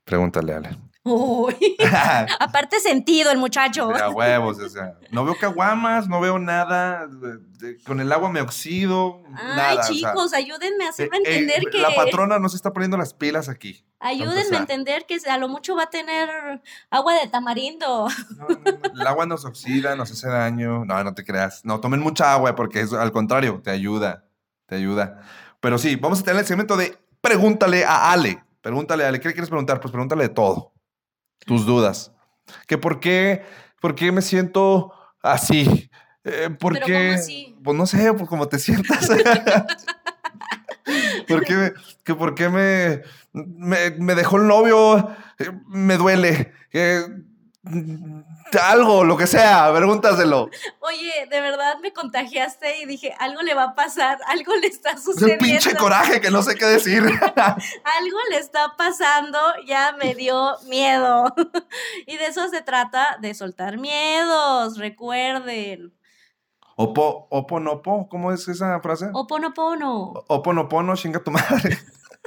Pregúntale 0.05 0.53
Ale. 0.53 0.77
Uy. 1.03 1.55
Aparte 2.39 2.79
sentido 2.79 3.31
el 3.31 3.37
muchacho. 3.37 3.89
A 3.95 4.09
huevos, 4.09 4.59
o 4.59 4.69
sea. 4.69 4.97
No 5.11 5.23
veo 5.25 5.35
caguamas, 5.39 6.07
no 6.07 6.19
veo 6.19 6.37
nada. 6.39 7.07
Con 7.85 8.01
el 8.01 8.11
agua 8.11 8.29
me 8.29 8.41
oxido. 8.41 9.21
Ay, 9.35 9.55
nada, 9.55 9.79
o 9.79 9.83
sea, 9.83 9.93
chicos, 9.93 10.33
ayúdenme 10.33 10.85
a 10.85 10.89
hacerme 10.89 11.17
eh, 11.17 11.21
eh, 11.25 11.37
entender 11.39 11.63
que. 11.71 11.77
La 11.79 11.95
patrona 11.95 12.39
no 12.39 12.49
se 12.49 12.57
está 12.57 12.73
poniendo 12.73 12.97
las 12.97 13.13
pilas 13.13 13.47
aquí. 13.47 13.85
Ayúdenme 13.99 14.57
a 14.57 14.59
entender 14.59 15.05
que 15.07 15.17
a 15.27 15.37
lo 15.37 15.47
mucho 15.47 15.75
va 15.75 15.83
a 15.83 15.89
tener 15.89 16.29
agua 16.91 17.15
de 17.15 17.27
tamarindo. 17.27 18.07
No, 18.37 18.47
no, 18.47 18.71
no. 18.71 19.01
El 19.01 19.07
agua 19.07 19.25
nos 19.25 19.43
oxida, 19.43 19.95
nos 19.95 20.11
hace 20.11 20.27
daño. 20.29 20.85
No, 20.85 21.03
no 21.03 21.13
te 21.15 21.23
creas. 21.23 21.65
No, 21.65 21.79
tomen 21.79 21.99
mucha 21.99 22.31
agua 22.31 22.55
porque 22.55 22.81
es 22.81 22.93
al 22.93 23.11
contrario, 23.11 23.59
te 23.63 23.71
ayuda. 23.71 24.25
Te 24.67 24.75
ayuda. 24.75 25.21
Pero 25.59 25.77
sí, 25.79 25.95
vamos 25.95 26.19
a 26.19 26.23
tener 26.23 26.41
el 26.41 26.45
segmento 26.45 26.77
de 26.77 26.97
pregúntale 27.21 27.85
a 27.85 28.11
Ale. 28.11 28.43
Pregúntale 28.61 29.03
a 29.03 29.07
Ale. 29.07 29.19
¿Qué 29.19 29.29
le 29.29 29.33
quieres 29.33 29.49
preguntar? 29.49 29.79
Pues 29.79 29.91
pregúntale 29.91 30.23
de 30.23 30.29
todo. 30.29 30.73
Tus 31.39 31.65
dudas. 31.65 32.11
Que 32.67 32.77
por 32.77 32.99
qué, 32.99 33.43
por 33.81 33.95
qué 33.95 34.11
me 34.11 34.21
siento 34.21 34.93
así. 35.23 35.89
Eh, 36.23 36.49
¿Por 36.59 36.73
Pero 36.73 36.85
qué? 36.85 36.93
¿cómo 36.93 37.13
así? 37.15 37.57
Pues 37.63 37.77
no 37.77 37.87
sé, 37.87 38.13
pues 38.13 38.29
como 38.29 38.47
te 38.47 38.59
sientas. 38.59 39.09
¿Por 41.27 41.43
qué, 41.45 41.53
me- 41.53 41.73
que 42.03 42.15
por 42.15 42.35
qué 42.35 42.49
me, 42.49 43.01
me, 43.33 43.91
me 43.91 44.15
dejó 44.15 44.37
el 44.37 44.47
novio? 44.47 45.15
Eh, 45.39 45.51
Me 45.67 45.97
duele. 45.97 46.53
Eh, 46.73 47.01
algo, 48.61 49.03
lo 49.03 49.17
que 49.17 49.27
sea, 49.27 49.71
pregúntaselo. 49.75 50.49
Oye, 50.79 51.27
de 51.29 51.41
verdad 51.41 51.75
me 51.81 51.91
contagiaste 51.91 52.79
y 52.79 52.85
dije, 52.85 53.13
algo 53.19 53.41
le 53.41 53.53
va 53.53 53.63
a 53.63 53.75
pasar, 53.75 54.19
algo 54.27 54.55
le 54.55 54.67
está 54.67 54.91
Es 54.91 55.05
un 55.05 55.13
sucediendo. 55.15 55.43
pinche 55.43 55.75
coraje 55.75 56.21
que 56.21 56.31
no 56.31 56.41
sé 56.41 56.55
qué 56.55 56.65
decir. 56.65 57.03
Algo 57.03 58.17
le 58.29 58.37
está 58.37 58.73
pasando, 58.77 59.37
ya 59.65 59.95
me 60.01 60.15
dio 60.15 60.55
miedo. 60.69 61.33
y 62.07 62.15
de 62.15 62.27
eso 62.27 62.47
se 62.47 62.61
trata, 62.61 63.17
de 63.21 63.33
soltar 63.33 63.77
miedos, 63.77 64.77
recuerden. 64.77 65.93
Opo, 66.79 67.27
oponopo, 67.31 68.07
¿cómo 68.07 68.31
es 68.31 68.47
esa 68.47 68.79
frase? 68.81 69.09
Oponopono. 69.11 70.13
Oponopono, 70.27 70.95
chinga 70.95 71.19
tu 71.23 71.31
madre. 71.31 71.75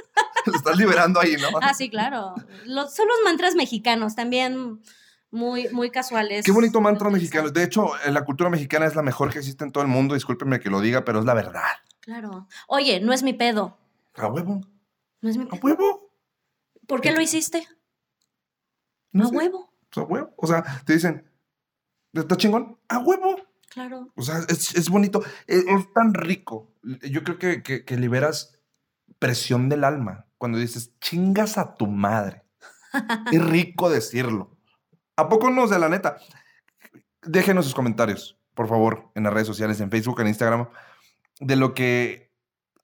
Lo 0.45 0.53
estás 0.55 0.75
liberando 0.75 1.21
ahí, 1.21 1.35
¿no? 1.39 1.57
Ah, 1.61 1.73
sí, 1.73 1.89
claro. 1.89 2.33
Los, 2.65 2.93
son 2.93 3.07
los 3.07 3.17
mantras 3.23 3.55
mexicanos, 3.55 4.13
también 4.13 4.81
muy, 5.29 5.69
muy 5.69 5.89
casuales. 5.89 6.43
Qué 6.43 6.51
bonito 6.51 6.81
mantra 6.81 7.09
mexicano. 7.09 7.49
De 7.49 7.63
hecho, 7.63 7.91
la 8.09 8.25
cultura 8.25 8.49
mexicana 8.49 8.87
es 8.87 8.95
la 8.95 9.03
mejor 9.03 9.31
que 9.31 9.39
existe 9.39 9.63
en 9.63 9.71
todo 9.71 9.83
el 9.83 9.89
mundo. 9.89 10.15
Discúlpenme 10.15 10.59
que 10.59 10.69
lo 10.69 10.81
diga, 10.81 11.05
pero 11.05 11.19
es 11.19 11.25
la 11.25 11.33
verdad. 11.33 11.61
Claro. 12.01 12.47
Oye, 12.67 12.99
no 12.99 13.13
es 13.13 13.23
mi 13.23 13.31
pedo. 13.31 13.77
A 14.15 14.27
huevo. 14.27 14.59
No 15.21 15.29
es 15.29 15.37
mi 15.37 15.43
A 15.45 15.47
pedo. 15.47 15.59
huevo. 15.63 16.11
¿Por 16.87 16.99
qué 16.99 17.11
lo 17.13 17.21
hiciste? 17.21 17.65
No 19.13 19.25
a 19.25 19.27
sé, 19.29 19.35
huevo. 19.37 19.71
pues, 19.93 20.05
a 20.05 20.09
huevo. 20.09 20.33
O 20.35 20.45
sea, 20.47 20.63
te 20.85 20.91
dicen, 20.93 21.31
¿está 22.11 22.35
chingón? 22.35 22.77
A 22.89 22.99
huevo. 22.99 23.37
Claro. 23.73 24.09
O 24.15 24.21
sea, 24.21 24.39
es, 24.49 24.75
es 24.75 24.89
bonito. 24.89 25.23
Es, 25.47 25.63
es 25.65 25.93
tan 25.93 26.13
rico. 26.13 26.71
Yo 27.09 27.23
creo 27.23 27.39
que, 27.39 27.63
que- 27.63 27.85
que 27.85 27.97
liberas 27.97 28.57
presión 29.19 29.69
del 29.69 29.83
alma 29.83 30.25
cuando 30.37 30.57
dices, 30.57 30.91
chingas 30.99 31.57
a 31.57 31.75
tu 31.75 31.87
madre. 31.87 32.43
es 33.31 33.43
rico 33.45 33.89
decirlo. 33.89 34.57
¿A 35.15 35.29
poco 35.29 35.49
no? 35.51 35.67
Sea, 35.67 35.79
la 35.79 35.89
neta. 35.89 36.17
Déjenos 37.23 37.65
sus 37.65 37.75
comentarios, 37.75 38.37
por 38.55 38.67
favor, 38.67 39.11
en 39.15 39.23
las 39.23 39.33
redes 39.33 39.47
sociales, 39.47 39.79
en 39.79 39.91
Facebook, 39.91 40.19
en 40.21 40.27
Instagram, 40.27 40.67
de 41.39 41.55
lo 41.55 41.73
que 41.75 42.31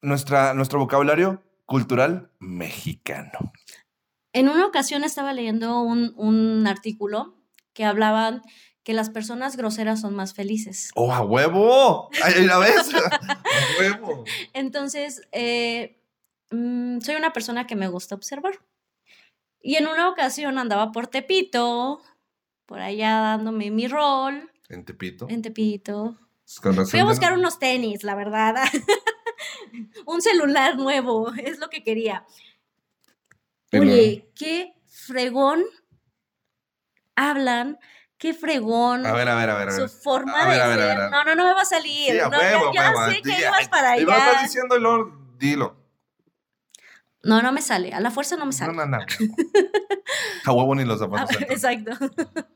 nuestra, 0.01 0.53
nuestro 0.53 0.77
vocabulario 0.79 1.43
cultural 1.65 2.31
mexicano. 2.39 3.51
En 4.33 4.47
una 4.49 4.67
ocasión 4.67 5.03
estaba 5.03 5.33
leyendo 5.33 5.81
un, 5.81 6.13
un 6.15 6.67
artículo 6.67 7.35
que 7.73 7.83
hablaban 7.85 8.43
que 8.87 8.93
las 8.93 9.09
personas 9.09 9.57
groseras 9.57 9.99
son 9.99 10.15
más 10.15 10.33
felices. 10.33 10.91
¡Oh, 10.95 11.11
a 11.13 11.21
huevo! 11.21 12.09
¡Ahí 12.23 12.45
la 12.45 12.57
ves! 12.57 12.89
¡A 12.95 13.41
huevo! 13.79 14.23
Entonces, 14.53 15.27
eh, 15.33 15.99
mm, 16.51 17.01
soy 17.01 17.15
una 17.15 17.33
persona 17.33 17.67
que 17.67 17.75
me 17.75 17.89
gusta 17.89 18.15
observar. 18.15 18.53
Y 19.61 19.75
en 19.75 19.87
una 19.87 20.07
ocasión 20.09 20.57
andaba 20.57 20.93
por 20.93 21.07
Tepito, 21.07 22.01
por 22.65 22.79
allá 22.79 23.09
dándome 23.19 23.71
mi 23.71 23.89
rol 23.89 24.49
En 24.69 24.85
Tepito. 24.85 25.27
en 25.29 25.41
Tepito. 25.41 26.17
Con 26.61 26.87
Fui 26.87 26.99
a 27.01 27.03
buscar 27.03 27.33
no- 27.33 27.39
unos 27.39 27.59
tenis, 27.59 28.03
la 28.05 28.15
verdad. 28.15 28.55
Un 30.05 30.21
celular 30.21 30.77
nuevo, 30.77 31.33
es 31.33 31.59
lo 31.59 31.69
que 31.69 31.83
quería. 31.83 32.25
Oye, 33.73 34.29
qué 34.33 34.73
fregón 34.87 35.65
hablan, 37.15 37.77
qué 38.17 38.33
fregón 38.33 39.05
A 39.05 39.13
ver, 39.13 39.27
a 39.29 39.35
ver, 39.35 39.49
a 39.49 39.57
ver. 39.57 39.69
A 39.69 39.71
su 39.71 39.87
forma 39.87 40.41
A 40.41 40.45
ver, 40.47 40.55
de 40.57 40.61
a 40.63 40.67
ver, 40.67 40.79
a 40.79 40.81
ser. 40.81 40.87
ver, 40.87 40.97
a 40.97 41.01
ver. 41.03 41.11
No, 41.11 41.23
no, 41.23 41.35
no 41.35 41.45
me 41.45 41.53
va 41.53 41.61
a 41.61 41.65
salir. 41.65 42.11
Sí, 42.11 42.19
a 42.19 42.29
No, 42.29 42.37
huevo, 42.37 42.71
ya, 42.73 42.93
sé 43.09 43.21
que 43.21 43.39
ibas 43.39 43.67
para 43.69 43.97
Y 43.99 44.05
vas 44.05 44.19
allá. 44.21 44.43
diciendo 44.43 44.77
luego 44.79 45.11
dilo. 45.37 45.75
No, 47.23 47.41
no 47.41 47.51
me 47.51 47.61
sale. 47.61 47.93
A 47.93 47.99
la 47.99 48.09
fuerza 48.11 48.37
no 48.37 48.45
me 48.45 48.53
sale. 48.53 48.73
No, 48.73 48.85
no, 48.85 48.97
no. 48.99 49.05
A 50.45 50.51
huevo 50.53 50.75
ni 50.75 50.85
los 50.85 50.99
zapatos. 50.99 51.35
Exacto. 51.41 51.91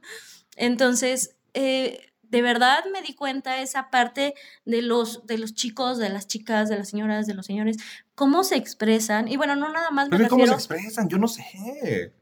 Entonces, 0.55 1.35
eh, 1.53 2.11
de 2.23 2.41
verdad 2.41 2.83
me 2.93 3.01
di 3.01 3.13
cuenta 3.15 3.59
esa 3.61 3.89
parte 3.89 4.33
de 4.65 4.81
los, 4.81 5.25
de 5.25 5.37
los 5.37 5.53
chicos, 5.53 5.97
de 5.97 6.09
las 6.09 6.27
chicas, 6.27 6.69
de 6.69 6.77
las 6.77 6.89
señoras, 6.89 7.27
de 7.27 7.33
los 7.33 7.45
señores, 7.45 7.77
cómo 8.15 8.43
se 8.45 8.55
expresan. 8.55 9.27
Y 9.27 9.35
bueno, 9.35 9.55
no 9.55 9.69
nada 9.71 9.91
más 9.91 10.07
me 10.09 10.15
Pero 10.17 10.27
¿y 10.27 10.29
¿cómo 10.29 10.45
se 10.45 10.51
refiero. 10.53 10.75
expresan? 10.77 11.09
Yo 11.09 11.17
no 11.17 11.27
sé. 11.27 12.13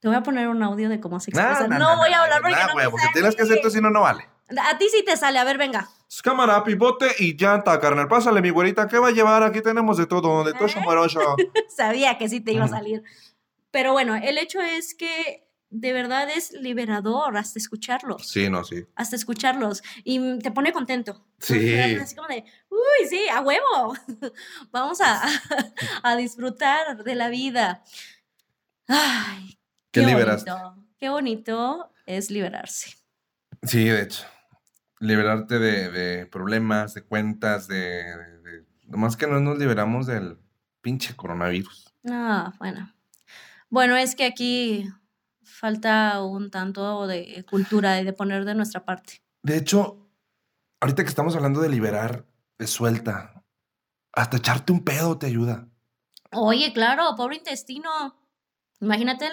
Te 0.00 0.08
voy 0.08 0.16
a 0.16 0.22
poner 0.22 0.48
un 0.48 0.62
audio 0.62 0.88
de 0.88 1.00
cómo 1.00 1.18
se 1.20 1.30
Nah, 1.32 1.40
expresan. 1.42 1.70
nah, 1.70 1.78
no 1.78 1.88
nah, 1.90 1.96
voy 1.96 2.10
nah, 2.10 2.16
a 2.18 2.22
hablar 2.22 2.40
nah, 2.40 2.48
porque 2.48 2.60
no 2.62 2.68
me 2.68 2.74
huevo, 2.74 2.90
porque 2.92 3.06
sale. 3.06 3.12
tienes 3.14 3.36
que 3.36 3.42
hacer 3.42 3.58
tú, 3.62 3.70
si 3.70 3.80
no, 3.80 3.90
no 3.90 4.02
vale. 4.02 4.24
A 4.62 4.78
ti 4.78 4.88
sí 4.90 5.04
te 5.04 5.16
sale. 5.16 5.38
A 5.38 5.44
ver, 5.44 5.58
venga. 5.58 5.88
Cámara, 6.22 6.64
pivote 6.64 7.06
y 7.18 7.36
llanta, 7.36 7.78
carnal. 7.80 8.08
Pásale, 8.08 8.40
mi 8.40 8.50
güerita. 8.50 8.86
¿Qué 8.88 8.98
va 8.98 9.08
a 9.08 9.10
llevar? 9.10 9.42
Aquí 9.42 9.60
tenemos 9.60 9.98
de 9.98 10.06
todo, 10.06 10.42
de 10.44 10.54
todo 10.54 10.68
¿Eh? 10.68 10.80
morocho. 10.82 11.20
Sabía 11.76 12.16
que 12.16 12.28
sí 12.28 12.40
te 12.40 12.52
iba 12.52 12.64
a 12.64 12.66
Ujú. 12.66 12.74
salir. 12.76 13.02
Pero 13.70 13.92
bueno, 13.92 14.14
el 14.16 14.38
hecho 14.38 14.60
es 14.62 14.94
que 14.94 15.46
de 15.70 15.92
verdad 15.92 16.30
es 16.30 16.52
liberador 16.52 17.36
hasta 17.36 17.58
escucharlos. 17.58 18.26
Sí, 18.26 18.48
no, 18.48 18.64
sí. 18.64 18.86
Hasta 18.94 19.16
escucharlos. 19.16 19.82
Y 20.02 20.18
mm, 20.18 20.38
te 20.38 20.50
pone 20.50 20.72
contento. 20.72 21.22
Sí. 21.40 21.74
Así 22.00 22.14
como 22.16 22.28
de, 22.28 22.44
uy, 22.70 23.08
sí, 23.10 23.28
a 23.30 23.42
huevo. 23.42 23.94
Vamos 24.72 25.00
a, 25.02 25.20
a 26.02 26.16
disfrutar 26.16 27.04
de 27.04 27.14
la 27.14 27.28
vida. 27.28 27.84
Ay, 28.86 29.57
¿Qué 29.90 30.00
qué 30.00 30.06
liberaste? 30.06 30.50
bonito. 30.50 30.84
Qué 30.98 31.08
bonito 31.08 31.92
es 32.06 32.30
liberarse. 32.30 32.96
Sí, 33.62 33.84
de 33.84 34.02
hecho. 34.02 34.24
Liberarte 35.00 35.58
de, 35.58 35.90
de 35.90 36.26
problemas, 36.26 36.94
de 36.94 37.02
cuentas, 37.04 37.68
de, 37.68 37.76
de- 37.76 38.38
de- 38.42 38.66
Nomás 38.86 39.16
que 39.16 39.26
no 39.26 39.38
nos 39.40 39.58
liberamos 39.58 40.06
del 40.06 40.38
pinche 40.80 41.14
coronavirus. 41.14 41.92
Ah, 42.10 42.52
bueno. 42.58 42.92
Bueno, 43.68 43.96
es 43.96 44.14
que 44.16 44.24
aquí 44.24 44.88
falta 45.42 46.22
un 46.24 46.50
tanto 46.50 47.06
de 47.06 47.44
cultura 47.48 48.00
y 48.00 48.04
de 48.04 48.12
poner 48.14 48.44
de 48.46 48.54
nuestra 48.54 48.84
parte. 48.84 49.20
De 49.42 49.56
hecho, 49.58 50.10
ahorita 50.80 51.02
que 51.02 51.08
estamos 51.10 51.36
hablando 51.36 51.60
de 51.60 51.68
liberar, 51.68 52.24
de 52.58 52.66
suelta, 52.66 53.44
hasta 54.12 54.38
echarte 54.38 54.72
un 54.72 54.84
pedo 54.84 55.18
te 55.18 55.26
ayuda. 55.26 55.68
Oye, 56.32 56.72
claro, 56.72 57.14
pobre 57.16 57.36
intestino. 57.36 57.90
Imagínate, 58.80 59.26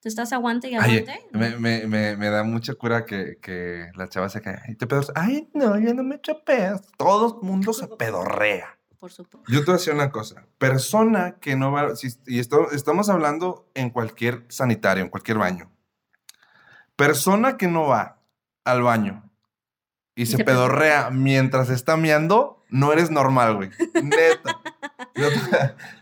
te 0.00 0.08
estás 0.08 0.32
aguante 0.32 0.68
y 0.68 0.74
aguante. 0.74 1.18
me, 1.32 1.56
me, 1.56 1.86
me, 1.86 2.16
me 2.16 2.28
da 2.30 2.42
mucha 2.44 2.74
cura 2.74 3.04
que, 3.06 3.38
que 3.40 3.86
la 3.94 4.08
chava 4.08 4.28
se 4.28 4.40
cae. 4.42 4.58
Ay, 4.66 4.74
te 4.74 4.86
pedos. 4.86 5.10
Ay, 5.14 5.48
no, 5.54 5.78
yo 5.78 5.94
no 5.94 6.02
me 6.02 6.16
echo 6.16 6.44
pedos. 6.44 6.82
Todo 6.98 7.38
el 7.40 7.46
mundo 7.46 7.72
se 7.72 7.86
pedorrea. 7.98 8.78
Por 8.98 9.10
supuesto. 9.12 9.50
Yo 9.52 9.60
te 9.60 9.66
voy 9.66 9.74
a 9.74 9.78
decir 9.78 9.92
una 9.94 10.10
cosa. 10.10 10.46
Persona 10.58 11.36
que 11.40 11.56
no 11.56 11.72
va, 11.72 11.94
si- 11.96 12.08
y 12.26 12.38
esto, 12.38 12.70
estamos 12.72 13.08
hablando 13.10 13.68
en 13.74 13.90
cualquier 13.90 14.44
sanitario, 14.48 15.02
en 15.04 15.10
cualquier 15.10 15.38
baño. 15.38 15.70
Persona 16.96 17.56
que 17.56 17.66
no 17.68 17.88
va 17.88 18.20
al 18.64 18.82
baño 18.82 19.30
y, 20.14 20.26
se, 20.26 20.36
se 20.38 20.44
pedorrea 20.44 21.10
mientras 21.10 21.68
está 21.70 21.96
meando, 21.96 22.64
no 22.70 22.92
eres 22.92 23.10
normal, 23.10 23.56
güey. 23.56 23.70
Neta. 24.02 24.60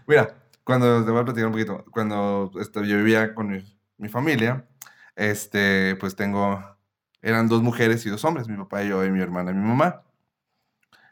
Mira, 0.06 0.41
cuando 0.72 1.04
te 1.04 1.10
voy 1.10 1.20
a 1.20 1.24
platicar 1.24 1.46
un 1.46 1.52
poquito, 1.52 1.84
cuando 1.92 2.50
este, 2.60 2.86
yo 2.86 2.96
vivía 2.96 3.34
con 3.34 3.48
mi, 3.48 3.78
mi 3.98 4.08
familia, 4.08 4.66
este, 5.16 5.96
pues 5.96 6.16
tengo, 6.16 6.64
eran 7.20 7.46
dos 7.48 7.62
mujeres 7.62 8.04
y 8.06 8.10
dos 8.10 8.24
hombres, 8.24 8.48
mi 8.48 8.56
papá 8.56 8.82
y 8.82 8.88
yo 8.88 9.04
y 9.04 9.10
mi 9.10 9.20
hermana 9.20 9.50
y 9.50 9.54
mi 9.54 9.66
mamá. 9.66 10.02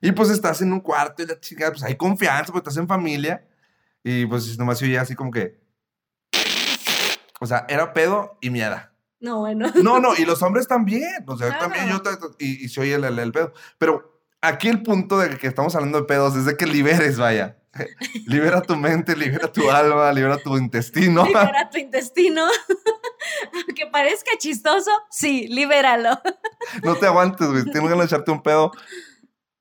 Y 0.01 0.13
pues 0.13 0.31
estás 0.31 0.63
en 0.63 0.73
un 0.73 0.81
cuarto 0.81 1.23
y 1.23 1.27
la 1.27 1.39
chica, 1.39 1.71
pues 1.71 1.83
hay 1.83 1.97
confianza, 1.97 2.53
pues 2.53 2.63
estás 2.63 2.79
en 2.79 2.89
familia. 2.89 3.47
Y 4.03 4.25
pues 4.25 4.59
nomás 4.59 4.79
se 4.79 4.87
oía 4.87 5.03
así 5.03 5.15
como 5.15 5.31
que. 5.31 5.61
O 7.39 7.47
sea, 7.47 7.67
era 7.69 7.93
pedo 7.93 8.39
y 8.41 8.49
miada. 8.49 8.95
No, 9.21 9.41
bueno. 9.41 9.71
No, 9.83 10.01
no, 10.01 10.15
y 10.17 10.25
los 10.25 10.43
hombres 10.43 10.67
también. 10.67 11.23
O 11.27 11.37
sea, 11.37 11.49
Claro. 11.49 11.65
también 11.71 11.89
yo. 11.91 12.03
Y, 12.39 12.65
y 12.65 12.69
se 12.71 12.81
oye 12.81 12.95
el, 12.95 13.05
el- 13.05 13.19
el 13.19 13.33
pedo. 13.33 13.53
Pero 13.77 14.20
aquí 14.43 14.69
el 14.69 14.83
punto 14.83 15.19
de 15.19 15.37
que 15.39 15.47
estamos 15.47 15.75
hablando 15.75 15.99
de 16.01 16.05
pedos 16.07 16.37
es 16.37 16.45
de 16.45 16.57
que 16.57 16.67
liberes, 16.67 17.19
vaya. 17.19 17.57
libera 18.27 18.63
tu 18.63 18.77
mente, 18.77 19.15
libera 19.17 19.51
tu 19.53 19.71
alma, 19.71 20.13
libera 20.13 20.39
tu 20.39 20.57
intestino. 20.57 21.25
Libera 21.27 21.71
tu 21.71 21.79
intestino. 21.79 22.45
Aunque 23.67 23.87
parezca 23.87 24.31
chistoso, 24.39 24.91
sí, 25.11 25.47
libéralo. 25.49 26.21
no 26.83 26.97
te 26.97 27.07
aguantes, 27.07 27.47
güey. 27.49 27.65
Tienes 27.65 27.83
ganas 27.83 27.99
de 27.99 28.05
echarte 28.07 28.31
un 28.31 28.43
pedo, 28.43 28.73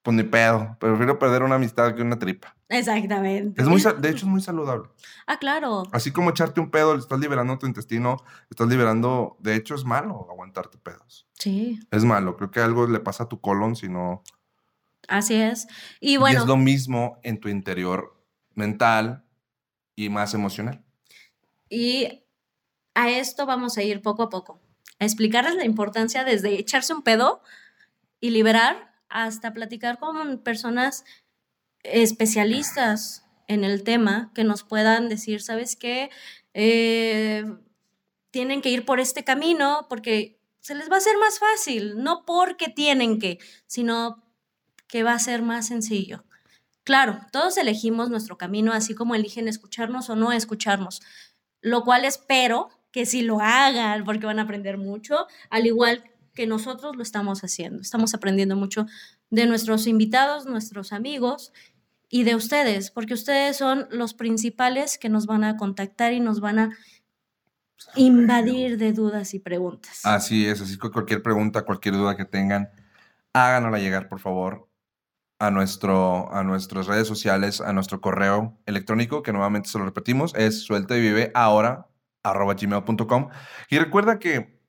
pues 0.01 0.15
ni 0.15 0.23
pedo. 0.23 0.75
Prefiero 0.79 1.19
perder 1.19 1.43
una 1.43 1.55
amistad 1.55 1.93
que 1.93 2.01
una 2.01 2.17
tripa. 2.17 2.55
Exactamente. 2.69 3.61
Es 3.61 3.67
muy, 3.67 3.81
de 3.81 4.09
hecho, 4.09 4.25
es 4.25 4.31
muy 4.31 4.41
saludable. 4.41 4.89
Ah, 5.27 5.37
claro. 5.37 5.83
Así 5.91 6.11
como 6.11 6.29
echarte 6.29 6.59
un 6.61 6.69
pedo, 6.71 6.93
le 6.93 6.99
estás 6.99 7.19
liberando 7.19 7.57
tu 7.57 7.65
intestino, 7.67 8.17
estás 8.49 8.67
liberando. 8.67 9.37
De 9.39 9.55
hecho, 9.55 9.75
es 9.75 9.85
malo 9.85 10.27
aguantarte 10.29 10.77
pedos. 10.77 11.27
Sí, 11.33 11.79
Es 11.91 12.03
malo. 12.05 12.37
Creo 12.37 12.51
que 12.51 12.59
algo 12.59 12.87
le 12.87 12.99
pasa 12.99 13.23
a 13.23 13.29
tu 13.29 13.39
colon 13.41 13.75
si 13.75 13.89
no. 13.89 14.23
Así 15.09 15.35
es. 15.35 15.67
Y 15.99 16.13
Y 16.13 16.17
bueno, 16.17 16.41
es 16.41 16.47
lo 16.47 16.57
mismo 16.57 17.19
en 17.23 17.39
tu 17.39 17.49
interior 17.49 18.15
mental, 18.55 19.23
y 19.99 20.07
más 20.07 20.33
emocional. 20.33 20.81
Y 21.69 22.23
a 22.93 23.09
esto 23.09 23.45
vamos 23.45 23.77
a 23.77 23.83
ir 23.83 24.01
poco 24.01 24.23
a 24.23 24.29
poco, 24.29 24.61
a 24.97 25.03
explicarles 25.03 25.55
la 25.55 25.65
importancia 25.65 26.23
desde 26.23 26.57
echarse 26.57 26.93
un 26.93 27.01
pedo 27.01 27.41
y 28.21 28.29
liberar 28.29 28.93
hasta 29.09 29.53
platicar 29.53 29.99
con 29.99 30.39
personas 30.39 31.03
especialistas 31.83 33.25
en 33.47 33.65
el 33.65 33.83
tema 33.83 34.31
que 34.33 34.45
nos 34.45 34.63
puedan 34.63 35.09
decir, 35.09 35.41
¿sabes 35.41 35.75
qué? 35.75 36.09
Eh, 36.53 37.43
tienen 38.31 38.61
que 38.61 38.69
ir 38.69 38.85
por 38.85 39.01
este 39.01 39.25
camino 39.25 39.85
porque 39.89 40.39
se 40.61 40.75
les 40.75 40.89
va 40.89 40.95
a 40.95 40.99
hacer 40.99 41.17
más 41.17 41.39
fácil, 41.39 42.01
no 42.01 42.23
porque 42.25 42.69
tienen 42.69 43.19
que, 43.19 43.37
sino 43.67 44.23
que 44.89 45.03
va 45.03 45.13
a 45.13 45.19
ser 45.19 45.41
más 45.41 45.67
sencillo. 45.67 46.25
Claro, 46.83 47.19
todos 47.31 47.57
elegimos 47.57 48.09
nuestro 48.09 48.37
camino, 48.37 48.73
así 48.73 48.95
como 48.95 49.15
eligen 49.15 49.47
escucharnos 49.47 50.09
o 50.09 50.15
no 50.15 50.33
escucharnos, 50.33 51.01
lo 51.61 51.83
cual 51.83 52.03
espero 52.03 52.69
que 52.91 53.05
sí 53.05 53.21
lo 53.21 53.39
hagan 53.39 54.03
porque 54.03 54.25
van 54.25 54.39
a 54.39 54.41
aprender 54.41 54.77
mucho, 54.77 55.27
al 55.49 55.67
igual 55.67 56.03
que 56.33 56.47
nosotros 56.47 56.95
lo 56.95 57.03
estamos 57.03 57.43
haciendo. 57.43 57.81
Estamos 57.81 58.13
aprendiendo 58.13 58.55
mucho 58.55 58.87
de 59.29 59.45
nuestros 59.45 59.85
invitados, 59.87 60.47
nuestros 60.47 60.91
amigos 60.91 61.53
y 62.09 62.23
de 62.23 62.33
ustedes, 62.33 62.89
porque 62.89 63.13
ustedes 63.13 63.57
son 63.57 63.87
los 63.91 64.15
principales 64.15 64.97
que 64.97 65.09
nos 65.09 65.27
van 65.27 65.43
a 65.43 65.57
contactar 65.57 66.13
y 66.13 66.19
nos 66.19 66.39
van 66.39 66.59
a 66.59 66.77
invadir 67.95 68.77
de 68.77 68.93
dudas 68.93 69.33
y 69.35 69.39
preguntas. 69.39 70.01
Así 70.05 70.47
es, 70.47 70.61
así 70.61 70.79
que 70.79 70.89
cualquier 70.89 71.21
pregunta, 71.21 71.61
cualquier 71.63 71.95
duda 71.95 72.17
que 72.17 72.25
tengan, 72.25 72.71
háganosla 73.33 73.77
llegar, 73.77 74.09
por 74.09 74.19
favor, 74.19 74.68
a, 75.39 75.51
nuestro, 75.51 76.33
a 76.33 76.43
nuestras 76.43 76.87
redes 76.87 77.07
sociales, 77.07 77.61
a 77.61 77.73
nuestro 77.73 78.01
correo 78.01 78.57
electrónico, 78.65 79.23
que 79.23 79.31
nuevamente 79.31 79.69
se 79.69 79.79
lo 79.79 79.85
repetimos, 79.85 80.35
es 80.35 80.63
suelta 80.63 80.97
y 80.97 81.01
vive 81.01 81.31
ahora, 81.33 81.87
arroba 82.23 82.53
gmail.com. 82.53 83.29
Y 83.69 83.79
recuerda 83.79 84.19
que 84.19 84.59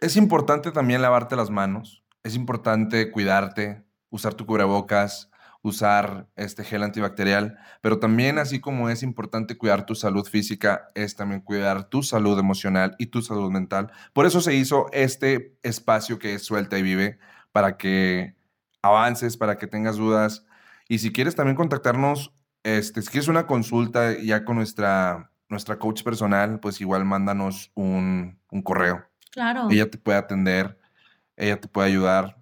es 0.00 0.16
importante 0.16 0.72
también 0.72 1.02
lavarte 1.02 1.36
las 1.36 1.50
manos, 1.50 2.02
es 2.22 2.34
importante 2.34 3.10
cuidarte, 3.10 3.84
usar 4.10 4.34
tu 4.34 4.46
cubrebocas, 4.46 5.30
usar 5.60 6.28
este 6.36 6.64
gel 6.64 6.82
antibacterial, 6.82 7.58
pero 7.82 7.98
también 7.98 8.38
así 8.38 8.60
como 8.60 8.88
es 8.88 9.02
importante 9.02 9.58
cuidar 9.58 9.84
tu 9.84 9.94
salud 9.94 10.26
física, 10.26 10.88
es 10.94 11.16
también 11.16 11.42
cuidar 11.42 11.88
tu 11.88 12.02
salud 12.02 12.38
emocional 12.38 12.94
y 12.98 13.06
tu 13.06 13.22
salud 13.22 13.50
mental. 13.50 13.90
Por 14.12 14.24
eso 14.24 14.40
se 14.40 14.54
hizo 14.54 14.86
este 14.92 15.58
espacio 15.62 16.18
que 16.18 16.34
es 16.34 16.44
Suelta 16.44 16.78
y 16.78 16.82
Vive, 16.82 17.18
para 17.52 17.76
que 17.76 18.37
avances, 18.82 19.36
para 19.36 19.58
que 19.58 19.66
tengas 19.66 19.96
dudas. 19.96 20.44
Y 20.88 20.98
si 20.98 21.12
quieres 21.12 21.34
también 21.34 21.56
contactarnos, 21.56 22.32
este, 22.62 23.02
si 23.02 23.08
quieres 23.08 23.28
una 23.28 23.46
consulta 23.46 24.18
ya 24.18 24.44
con 24.44 24.56
nuestra, 24.56 25.30
nuestra 25.48 25.78
coach 25.78 26.02
personal, 26.02 26.60
pues 26.60 26.80
igual 26.80 27.04
mándanos 27.04 27.70
un, 27.74 28.38
un 28.50 28.62
correo. 28.62 29.04
Claro. 29.30 29.68
Ella 29.70 29.90
te 29.90 29.98
puede 29.98 30.18
atender, 30.18 30.78
ella 31.36 31.60
te 31.60 31.68
puede 31.68 31.88
ayudar. 31.88 32.36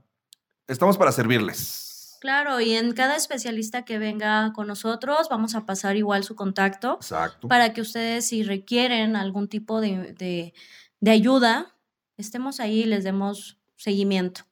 Estamos 0.67 0.97
para 0.97 1.13
servirles. 1.13 2.19
Claro, 2.21 2.61
y 2.61 2.73
en 2.75 2.93
cada 2.93 3.15
especialista 3.15 3.85
que 3.85 3.99
venga 3.99 4.53
con 4.53 4.67
nosotros 4.67 5.29
vamos 5.31 5.55
a 5.55 5.67
pasar 5.67 5.97
igual 5.97 6.25
su 6.25 6.35
contacto 6.35 6.95
Exacto. 6.95 7.47
para 7.47 7.73
que 7.73 7.83
ustedes 7.83 8.27
si 8.27 8.43
requieren 8.43 9.17
algún 9.17 9.49
tipo 9.49 9.81
de, 9.81 10.15
de, 10.15 10.55
de 11.01 11.11
ayuda, 11.11 11.75
estemos 12.17 12.59
ahí 12.59 12.81
y 12.81 12.87
les 12.87 13.05
demos 13.05 13.59
seguimiento. 13.77 14.43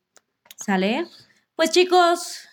¿Sale? 0.56 1.06
Pues 1.56 1.70
chicos, 1.70 2.48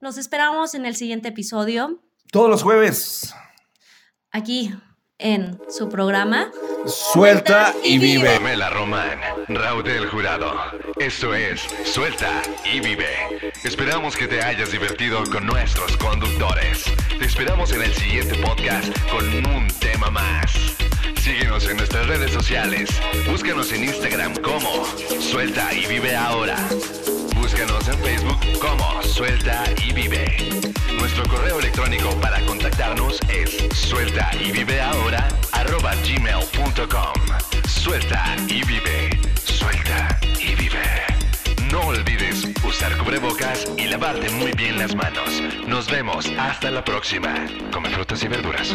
nos 0.00 0.18
esperamos 0.18 0.74
en 0.74 0.86
el 0.86 0.96
siguiente 0.96 1.28
episodio, 1.28 2.02
Todos 2.30 2.50
los 2.50 2.62
jueves. 2.62 3.34
aquí 4.30 4.74
en 5.18 5.58
su 5.70 5.88
programa. 5.88 6.50
Suelta 6.86 7.72
y 7.82 7.98
vive. 7.98 8.34
Pamela 8.34 8.68
Román, 8.68 9.18
Raúl 9.48 9.84
del 9.84 10.08
Jurado. 10.10 10.52
Esto 10.98 11.34
es 11.34 11.62
Suelta 11.84 12.42
y 12.70 12.80
Vive. 12.80 13.52
Esperamos 13.62 14.16
que 14.16 14.26
te 14.26 14.42
hayas 14.42 14.70
divertido 14.72 15.22
con 15.32 15.46
nuestros 15.46 15.96
conductores. 15.96 16.84
Te 17.18 17.24
esperamos 17.24 17.72
en 17.72 17.82
el 17.82 17.94
siguiente 17.94 18.34
podcast 18.42 18.92
con 19.10 19.24
un 19.54 19.68
tema 19.80 20.10
más. 20.10 20.52
Síguenos 21.22 21.66
en 21.68 21.78
nuestras 21.78 22.06
redes 22.06 22.32
sociales. 22.32 22.90
Búscanos 23.30 23.72
en 23.72 23.84
Instagram 23.84 24.34
como 24.42 24.84
Suelta 25.20 25.72
y 25.72 25.86
Vive 25.86 26.14
Ahora. 26.16 26.58
Búscanos 27.44 27.86
en 27.88 27.98
Facebook 27.98 28.58
como 28.58 29.02
Suelta 29.02 29.64
y 29.86 29.92
Vive. 29.92 30.34
Nuestro 30.98 31.24
correo 31.28 31.60
electrónico 31.60 32.08
para 32.18 32.40
contactarnos 32.46 33.20
es 33.28 33.68
suelta 33.76 34.30
y 34.40 34.50
vive 34.50 34.80
ahora 34.80 35.28
arroba 35.52 35.92
gmail.com. 35.96 37.12
Suelta 37.68 38.34
y 38.48 38.64
vive. 38.64 39.10
Suelta 39.44 40.18
y 40.40 40.54
vive. 40.54 40.80
No 41.70 41.82
olvides 41.88 42.48
usar 42.66 42.96
cubrebocas 42.96 43.66
y 43.76 43.88
lavarte 43.88 44.30
muy 44.30 44.52
bien 44.52 44.78
las 44.78 44.94
manos. 44.94 45.42
Nos 45.66 45.90
vemos 45.90 46.24
hasta 46.38 46.70
la 46.70 46.82
próxima. 46.82 47.34
Come 47.70 47.90
frutas 47.90 48.24
y 48.24 48.28
verduras. 48.28 48.74